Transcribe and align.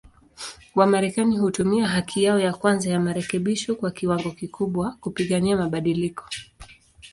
Wamarekani 0.75 1.37
hutumia 1.37 1.87
haki 1.87 2.23
yao 2.23 2.39
ya 2.39 2.53
kwanza 2.53 2.89
ya 2.89 2.99
marekebisho 2.99 3.75
kwa 3.75 3.91
kiwango 3.91 4.31
kikubwa, 4.31 4.97
kupigania 5.01 5.57
mabadiliko. 5.57 6.25